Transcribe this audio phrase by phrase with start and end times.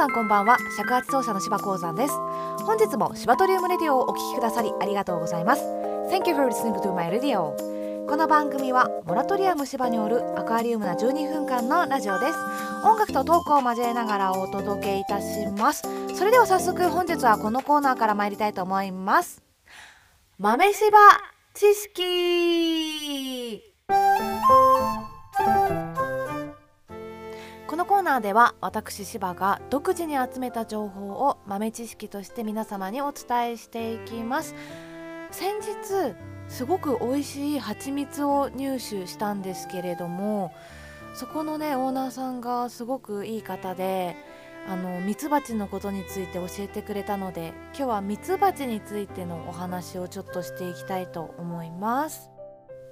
[0.00, 0.56] さんこんばんは。
[0.78, 2.14] 尺八奏者の柴鉱山です。
[2.64, 5.62] 本日も柴トリウムレディオをお聞きくださりありがとうございます。
[6.08, 7.54] Thank you for listening to my radio.
[8.08, 12.38] この番組はモラトリアム芝によるアクアリウムな12分間のラジオです。
[12.82, 15.82] 音楽とトークを交えながらお届けいたします。
[16.14, 19.42] それでは早速本日はこのコーナーから参りたいと思います。
[20.38, 20.98] 豆柴
[21.52, 23.64] 知識。
[27.70, 34.56] このコーナーでは私柴が独自に集めた情報を豆知識として皆様にお伝えしていきます。
[35.30, 36.16] 先日
[36.48, 40.52] すごく美味しい蜂蜜を入手したんですけれども
[41.14, 44.16] そこのねオーナーさんがすごくいい方で
[44.66, 52.29] あのミツバチのことについて教えてくれたので今日はミツバチについてのお話をちょっとしていきたいと思います。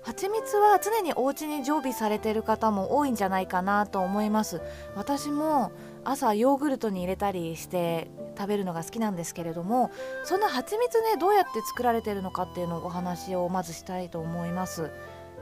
[0.09, 4.63] 蜂蜜は常にお家に常備されてる方も多いんじゃないかなと思います。
[4.97, 5.71] 私も
[6.03, 9.91] 朝ヨーグルトに入れたりして食べるのが好きなんですけれども
[10.25, 14.91] そんな蜂蜜ねどうやって作られてるのかっていうのをお話をまずしたいと思います。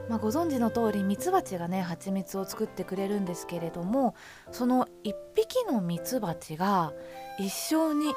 [0.09, 4.15] まあ、ご存知の通りミツバチがね蜂蜜を作ってくれるんですけれども
[4.51, 6.93] その1匹のミツバチが
[7.39, 8.13] 一生に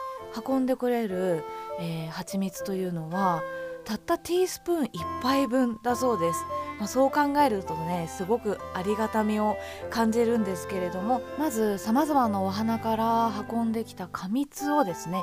[0.46, 1.44] 運んでくれる、
[1.80, 3.42] えー、蜂蜜というのは
[3.84, 6.44] たったティースプーン1杯分だそうです、
[6.78, 9.56] まあ、そう考えるとねすごくありがたみを
[9.90, 15.22] 感じるんですけれどもまずさまざまなお花から運んできた過蜜をですね。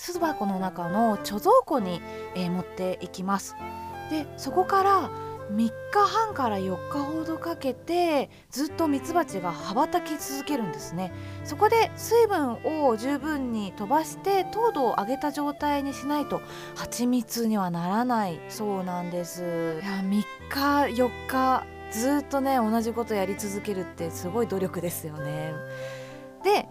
[0.00, 2.00] 巣箱の中の貯蔵庫に、
[2.34, 3.54] えー、持っていきます。
[4.08, 5.10] でそこから
[5.50, 5.72] 3日
[6.06, 11.12] 半から4日ほどかけてずっとミツバチが羽ばたき続けるんですね。
[11.44, 16.40] そこで水分を十分に飛ばして糖度を上げた状態にしないと
[16.76, 19.42] 蜂蜜にはならないそうなんです。
[19.42, 19.44] い
[19.84, 25.52] や3日4日ずっとね同じことやり続けるってすごい努力ですよね。
[26.44, 26.68] で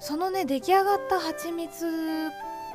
[0.00, 2.30] そのね出来上がった蜂蜜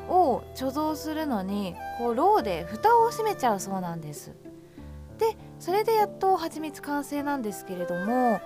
[0.08, 4.32] を貯蔵するのにこうローで蓋を閉めちゃうそうなんです。
[5.70, 8.42] それでやっと蜂蜜完成なんですけれども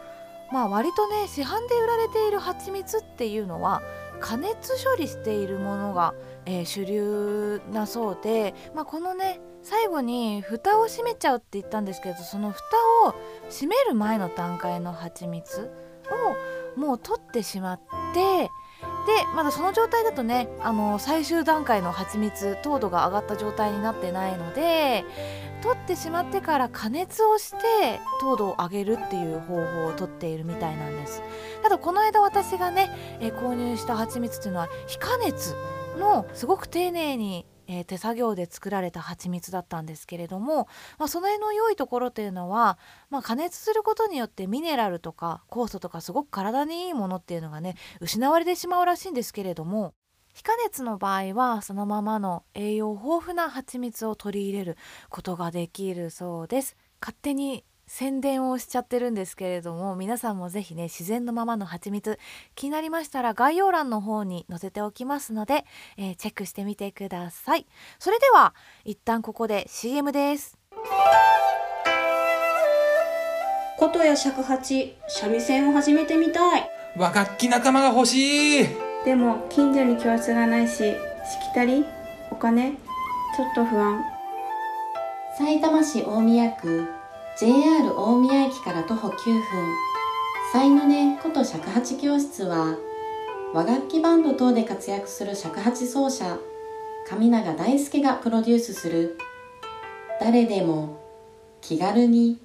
[0.52, 3.82] まあ割とね市販で売られている蜂蜜っていうのは
[4.20, 6.14] 加熱処理しているものが、
[6.46, 12.62] えー、主流なそうで、まあ、このね最後に蓋を閉めちゃうって言ったんですけどその蓋
[13.08, 13.16] を
[13.50, 15.72] 閉める前の段階の蜂蜜
[16.76, 17.82] をもう取ってしまっ
[18.14, 18.50] て
[19.06, 25.04] でまだその状態だとねあの最終段階の蜂蜜糖度が上がった状態になってないので
[25.62, 31.22] 取ってしまってから加熱をして糖度を上げるっていう方法をとっているみたいなんです。
[31.62, 32.90] ただこの間私がね、
[33.22, 35.56] え購入した蜂蜜っていうのは非加熱
[35.98, 42.78] のすごく丁寧にえー、手作業で作られた蜂蜜だったんですけれども、まあ、その辺の良いところというのは、
[43.10, 49.94] まあ、加熱することによってミネラルとか酵素とかすごく体にいいものっていうのがね失われてしまうらしいんですけれども
[50.34, 54.78] 非加熱の場合はそのままの栄養豊富な蜂蜜を取り入れる
[55.10, 56.76] ことができるそうです。
[57.00, 62.18] 勝手に宣伝をしちゃってるんですけれども皆さんもぜひね自然のままの蜂蜜
[62.56, 65.66] 気になりましたら概要欄の方に載せておきますので、
[65.98, 67.66] えー、チェックしてみてください。
[68.00, 68.54] それでは
[68.86, 70.58] 一旦ここで CM です。
[73.78, 76.70] 琴や尺八三味線を始めてみたい。
[76.98, 78.68] 和楽器仲間が欲しい。
[79.04, 80.94] でも近所に教室がないししき
[81.54, 81.86] たり
[82.32, 84.02] お金ちょっと不安。
[85.38, 86.88] 埼玉市大宮区
[87.36, 89.42] JR 大宮駅から徒歩9分。
[90.52, 92.78] 才の音こと尺八教室は
[93.56, 96.38] 和楽器バンド等で活躍する尺八奏者
[97.10, 99.18] 上永大輔がプロデュースする。
[100.22, 101.00] 誰でも
[101.60, 102.38] 気軽に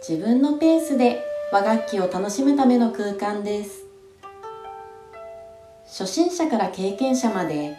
[0.00, 1.22] 自分のペースで
[1.52, 3.84] 和楽器を楽しむための空間です。
[5.84, 7.76] 初心者から経験者まで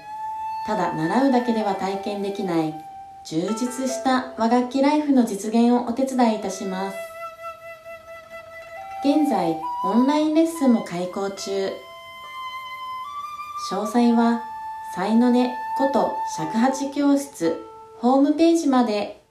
[0.67, 2.92] ただ習うだけでは体験できない
[3.25, 6.97] 充実した和楽器ライフの実現をお手伝いいたします。
[9.05, 11.71] 現在オンラインレッスンも開講中。
[13.71, 14.43] 詳細は
[14.93, 17.65] 才の音こと尺八教室
[17.99, 19.22] ホームページまで。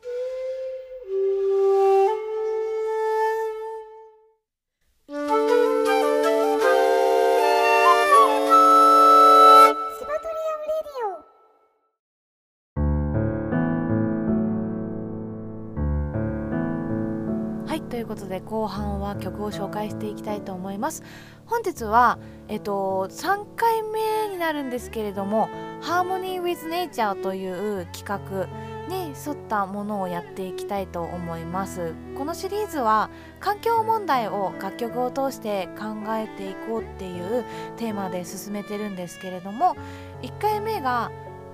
[18.33, 21.03] で後半は曲を紹介していきたいと思います。
[21.45, 22.19] 本日は
[22.49, 25.51] えっと3回目になるんですけれども
[25.83, 27.47] 「Harmony with Nature」とい
[27.83, 28.47] う企画
[28.89, 31.95] に沿ったものをやっていきたいと思います。
[32.17, 37.45] このシリーズは環境問題を楽曲を通して考えていこうっていう
[37.77, 39.77] テーマで進めてるんですけれども
[40.23, 41.11] 1回目が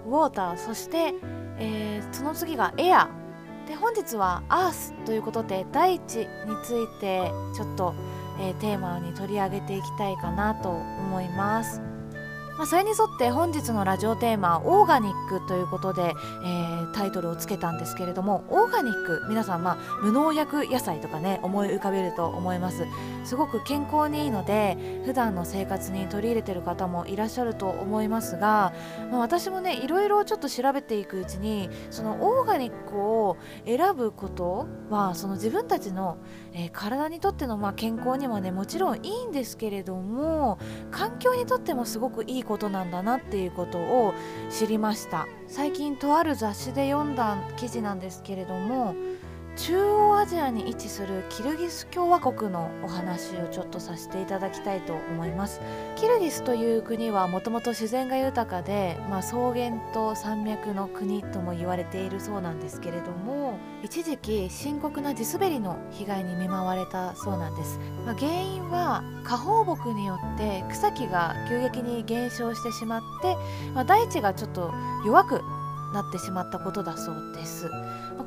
[0.06, 1.14] ウォーターそして、
[1.58, 3.08] えー、その次がエア
[3.68, 6.26] で本日はアースということで大地に
[6.64, 7.94] ついてちょっと、
[8.40, 11.82] えー、テーマに取り上げていきたいかなと思います。
[12.56, 22.86] まあ、それに沿って本日のラジオテーマ「オーガニック」ということで、えー、タイトルをつけたんですけれどもオーガニック皆さん、まあ、無農薬野菜とかね思い浮かべると思います。
[23.24, 28.72] すごく健康にいいので普段の生活に取り入れてる方もいらっしゃると思いますが、
[29.10, 33.36] まあ、私もねいろいろちょっと調べていくうちにそのオーガニックを
[33.66, 36.16] 選ぶことはその自分たちの、
[36.54, 40.58] えー、体にとってのまあ健康にもねもちろんいいんですけれども
[40.90, 44.14] 環境にとってもすごくいいことなんだななっていうことを
[44.50, 45.26] 知りました。
[45.46, 48.94] 最近とある雑誌で読んだ記事なんですけれども
[49.58, 55.60] 中央アジアに位置するキルギス共和国のお話をちょっとさせていただきたいと思います。
[55.96, 73.36] キルギスという国はもともと自然が豊かで、まあ、草原と山脈の国とも言われているそうなんですけれども一時期深刻な地滑りの被害に見舞われたそうなんです、まあ、原因は下放牧によって草木が急激に減少してしまって、
[73.74, 74.72] まあ、大地がちょっと
[75.04, 75.57] 弱く
[75.92, 77.70] なってしまったことだそうです。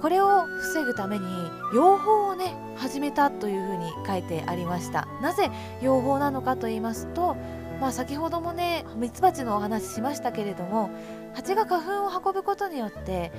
[0.01, 1.25] これを防ぐために
[1.73, 5.07] 養蜂をね始めたというふうに書いてありました。
[5.21, 5.49] なぜ
[5.81, 7.35] 養蜂なのかと言いますと
[7.81, 10.91] まあ、先ほどもねミツバチのお話しましたけれども
[11.33, 13.31] 蜂が花粉を運ぶことによって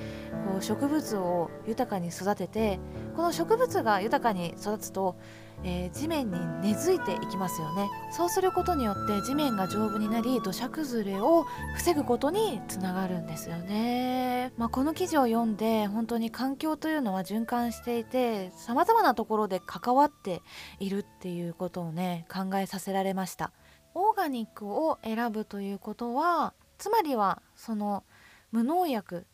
[0.45, 2.77] こう植物を豊かに育てて
[3.15, 5.15] この植物が豊かに育つと
[5.63, 7.89] えー、地面に根付いていきますよね。
[8.11, 11.45] そうすることによって地面が丈夫になり土砂崩れを
[11.75, 20.41] 防ぐことにつながるんですよね、まあ、この記事を読んで本当に環境というのは循環していてさまざまなところで関わって
[20.79, 23.51] いるっていうことをね考えさせられました。
[23.95, 28.03] オーガニックを選ぶということはつまりはその
[28.51, 29.25] 無農薬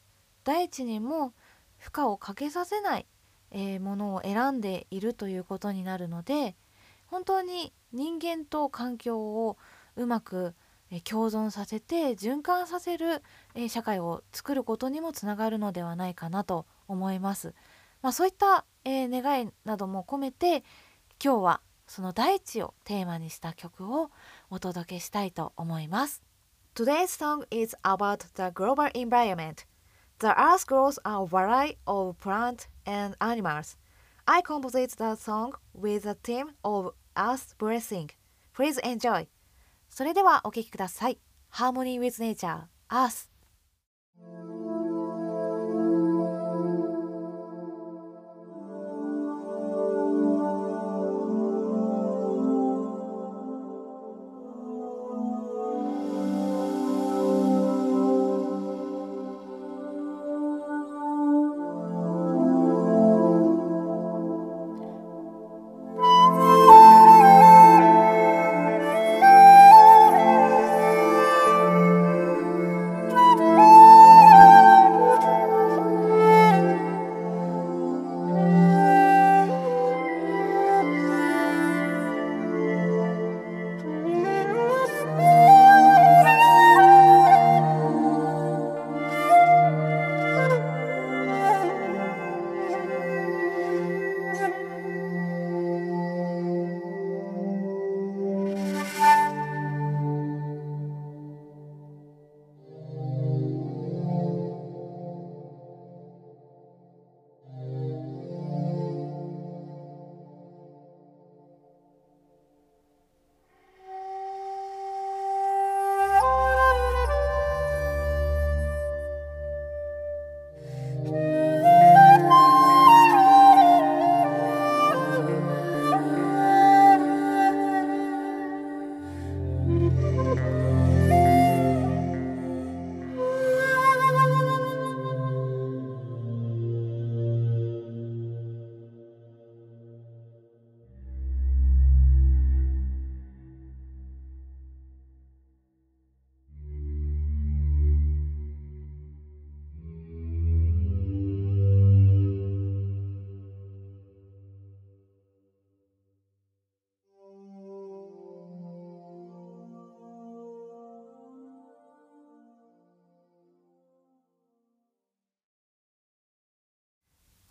[0.43, 1.33] 大地にも
[1.77, 3.05] 負荷をかけさせない
[3.51, 6.55] えー、ものを選んでいるということになるので
[7.07, 9.57] 本当に人間と環境を
[9.95, 10.53] うまく、
[10.91, 13.23] え、共存させて循環させる、
[13.55, 17.53] え、社会を作ることにもつながるのではないかなと思います。
[18.01, 20.63] まあ、そういった、えー、願いなども込めて
[21.23, 24.11] 今日はその大地をテーマにした曲を
[24.49, 26.21] お届けしたいと思います。
[26.75, 29.68] Today's song is about the global environment.
[30.18, 33.76] The earth grows a variety of plants and animals.
[34.26, 38.10] I composed the song with the theme of Earth Blessing.
[38.54, 39.26] Please enjoy.
[39.90, 41.18] それではお聴きください。
[41.52, 43.28] Harmony with Nature, Earth.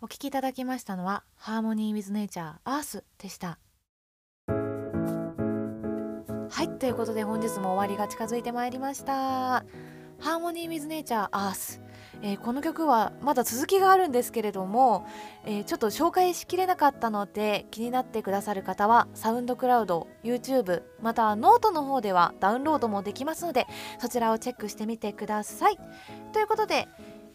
[0.01, 3.59] お聴きいただきましたのは「ハーモニー・ウィズ・ネイチャー・アース」でした。
[4.47, 4.53] は
[6.63, 9.65] いということで本日も終わりが近づいてまいりました
[10.19, 11.81] 「ハーモニー・ウィズ・ネイチャー・アース」
[12.21, 15.05] えー、この曲はまだ続きがあるんですけれども、
[15.45, 23.67] えー、ちょっと紹介しきれなかったので気になってくださる方はサウンドクラウド YouTube またノートの方ではダウンロードもできますので
[23.99, 25.77] そちらをチェックしてみてください。
[26.33, 26.87] ということで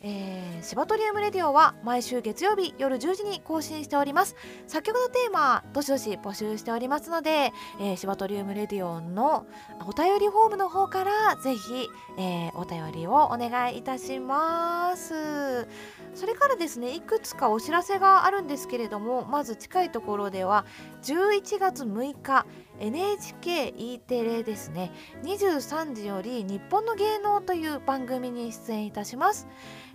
[0.07, 4.37] えー、シバトリウムレディオは毎週月曜日夜10時に更新しております。
[4.67, 9.47] 作曲のテーマどしどし募集しておりますので、えー、シバトリウムレディオの
[9.87, 15.67] お便りフォームの方からぜひ、えー、お便りをお願いいたします。
[16.15, 20.65] それからですねいくつかお知らせがあるんですけれどもまず近いところでは
[21.03, 22.47] 11月6日
[22.81, 24.93] NHKE テレですね。
[25.23, 29.47] 23時より日本の芸能という番組に出演いたします、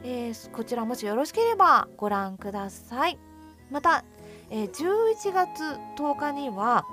[0.04, 3.20] えー、こちらもしよろしければご覧ください。
[3.70, 4.04] また、
[4.50, 5.62] えー、11月
[5.98, 6.86] 10日には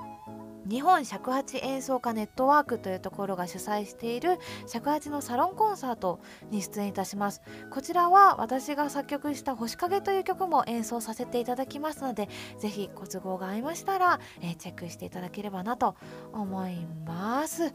[0.69, 6.19] 日本尺八演奏家ネットワークというところが主催している尺八のサロンコンサート
[6.51, 7.41] に出演いたします。
[7.69, 15.95] こちらは私が作曲した星影という曲も演奏させていただきますのでぜひご都合が合いましたら、えー、チェックしていただければなと
[16.33, 17.73] 思います。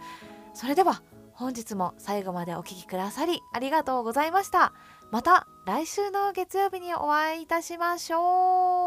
[0.54, 4.72] それでは本日も最後までお聴きくださりありがとうございました。
[5.10, 8.81] また来週の月曜日にお会いいたしましょう。